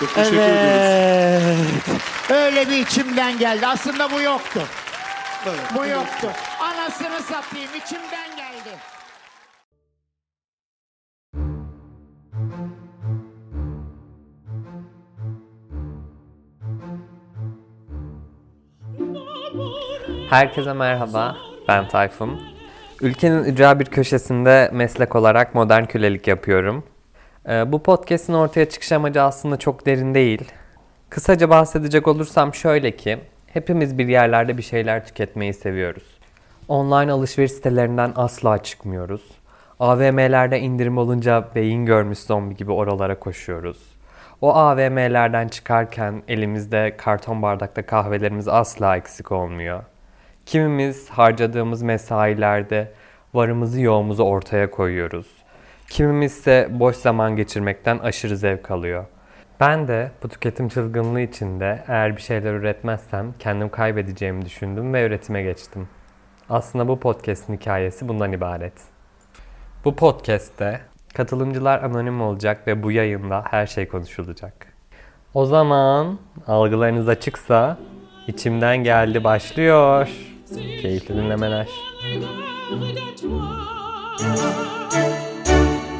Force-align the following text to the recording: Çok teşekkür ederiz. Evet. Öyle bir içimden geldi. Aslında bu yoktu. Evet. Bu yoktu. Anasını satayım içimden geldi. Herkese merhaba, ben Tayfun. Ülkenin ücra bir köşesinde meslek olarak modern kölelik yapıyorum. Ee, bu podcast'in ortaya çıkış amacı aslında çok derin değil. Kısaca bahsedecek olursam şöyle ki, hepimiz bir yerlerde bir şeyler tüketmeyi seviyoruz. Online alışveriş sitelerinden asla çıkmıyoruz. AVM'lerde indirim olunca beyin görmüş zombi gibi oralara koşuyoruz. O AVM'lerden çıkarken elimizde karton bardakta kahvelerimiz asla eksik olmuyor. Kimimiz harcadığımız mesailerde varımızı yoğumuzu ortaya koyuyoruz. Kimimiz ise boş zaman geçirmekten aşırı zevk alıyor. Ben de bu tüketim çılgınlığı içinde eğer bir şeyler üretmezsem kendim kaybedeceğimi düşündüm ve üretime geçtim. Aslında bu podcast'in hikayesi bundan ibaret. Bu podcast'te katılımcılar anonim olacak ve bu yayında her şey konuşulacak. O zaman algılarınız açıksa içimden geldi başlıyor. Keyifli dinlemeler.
Çok 0.00 0.14
teşekkür 0.14 0.36
ederiz. 0.36 1.66
Evet. 1.90 2.00
Öyle 2.30 2.68
bir 2.68 2.76
içimden 2.76 3.38
geldi. 3.38 3.66
Aslında 3.66 4.10
bu 4.10 4.20
yoktu. 4.20 4.62
Evet. 5.46 5.60
Bu 5.74 5.86
yoktu. 5.86 6.28
Anasını 6.60 7.22
satayım 7.22 7.70
içimden 7.84 8.36
geldi. 8.36 8.70
Herkese 20.30 20.72
merhaba, 20.72 21.36
ben 21.68 21.88
Tayfun. 21.88 22.42
Ülkenin 23.00 23.44
ücra 23.44 23.80
bir 23.80 23.84
köşesinde 23.84 24.70
meslek 24.72 25.16
olarak 25.16 25.54
modern 25.54 25.84
kölelik 25.84 26.26
yapıyorum. 26.26 26.84
Ee, 27.48 27.72
bu 27.72 27.82
podcast'in 27.82 28.32
ortaya 28.32 28.68
çıkış 28.68 28.92
amacı 28.92 29.22
aslında 29.22 29.56
çok 29.56 29.86
derin 29.86 30.14
değil. 30.14 30.52
Kısaca 31.10 31.50
bahsedecek 31.50 32.08
olursam 32.08 32.54
şöyle 32.54 32.96
ki, 32.96 33.18
hepimiz 33.46 33.98
bir 33.98 34.08
yerlerde 34.08 34.58
bir 34.58 34.62
şeyler 34.62 35.06
tüketmeyi 35.06 35.54
seviyoruz. 35.54 36.02
Online 36.68 37.12
alışveriş 37.12 37.52
sitelerinden 37.52 38.12
asla 38.16 38.62
çıkmıyoruz. 38.62 39.22
AVM'lerde 39.80 40.60
indirim 40.60 40.98
olunca 40.98 41.48
beyin 41.54 41.86
görmüş 41.86 42.18
zombi 42.18 42.56
gibi 42.56 42.72
oralara 42.72 43.18
koşuyoruz. 43.18 43.78
O 44.40 44.54
AVM'lerden 44.54 45.48
çıkarken 45.48 46.22
elimizde 46.28 46.94
karton 46.96 47.42
bardakta 47.42 47.86
kahvelerimiz 47.86 48.48
asla 48.48 48.96
eksik 48.96 49.32
olmuyor. 49.32 49.82
Kimimiz 50.46 51.10
harcadığımız 51.10 51.82
mesailerde 51.82 52.92
varımızı 53.34 53.80
yoğumuzu 53.80 54.22
ortaya 54.22 54.70
koyuyoruz. 54.70 55.43
Kimimiz 55.90 56.32
ise 56.32 56.68
boş 56.70 56.96
zaman 56.96 57.36
geçirmekten 57.36 57.98
aşırı 57.98 58.36
zevk 58.36 58.70
alıyor. 58.70 59.04
Ben 59.60 59.88
de 59.88 60.10
bu 60.22 60.28
tüketim 60.28 60.68
çılgınlığı 60.68 61.20
içinde 61.20 61.84
eğer 61.88 62.16
bir 62.16 62.22
şeyler 62.22 62.54
üretmezsem 62.54 63.34
kendim 63.38 63.68
kaybedeceğimi 63.68 64.44
düşündüm 64.44 64.94
ve 64.94 65.06
üretime 65.06 65.42
geçtim. 65.42 65.88
Aslında 66.50 66.88
bu 66.88 67.00
podcast'in 67.00 67.56
hikayesi 67.56 68.08
bundan 68.08 68.32
ibaret. 68.32 68.72
Bu 69.84 69.96
podcast'te 69.96 70.80
katılımcılar 71.14 71.82
anonim 71.82 72.20
olacak 72.20 72.66
ve 72.66 72.82
bu 72.82 72.92
yayında 72.92 73.44
her 73.50 73.66
şey 73.66 73.88
konuşulacak. 73.88 74.66
O 75.34 75.46
zaman 75.46 76.18
algılarınız 76.46 77.08
açıksa 77.08 77.78
içimden 78.26 78.76
geldi 78.76 79.24
başlıyor. 79.24 80.08
Keyifli 80.82 81.16
dinlemeler. 81.16 81.68